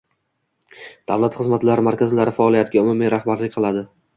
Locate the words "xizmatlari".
1.41-1.85